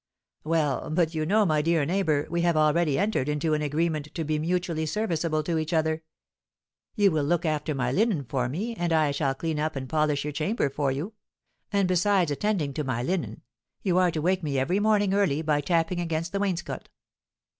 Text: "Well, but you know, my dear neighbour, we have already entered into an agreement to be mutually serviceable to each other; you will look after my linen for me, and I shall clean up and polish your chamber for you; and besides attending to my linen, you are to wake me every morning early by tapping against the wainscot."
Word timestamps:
"Well, 0.43 0.89
but 0.89 1.13
you 1.13 1.27
know, 1.27 1.45
my 1.45 1.61
dear 1.61 1.85
neighbour, 1.85 2.25
we 2.27 2.41
have 2.41 2.57
already 2.57 2.97
entered 2.97 3.29
into 3.29 3.53
an 3.53 3.61
agreement 3.61 4.15
to 4.15 4.23
be 4.23 4.39
mutually 4.39 4.87
serviceable 4.87 5.43
to 5.43 5.59
each 5.59 5.73
other; 5.73 6.01
you 6.95 7.11
will 7.11 7.23
look 7.23 7.45
after 7.45 7.75
my 7.75 7.91
linen 7.91 8.23
for 8.25 8.49
me, 8.49 8.73
and 8.75 8.91
I 8.93 9.11
shall 9.11 9.35
clean 9.35 9.59
up 9.59 9.75
and 9.75 9.87
polish 9.87 10.23
your 10.23 10.33
chamber 10.33 10.71
for 10.71 10.91
you; 10.91 11.13
and 11.71 11.87
besides 11.87 12.31
attending 12.31 12.73
to 12.73 12.83
my 12.83 13.03
linen, 13.03 13.43
you 13.83 13.99
are 13.99 14.09
to 14.09 14.23
wake 14.23 14.41
me 14.41 14.57
every 14.57 14.79
morning 14.79 15.13
early 15.13 15.43
by 15.43 15.61
tapping 15.61 15.99
against 15.99 16.31
the 16.31 16.39
wainscot." 16.39 16.89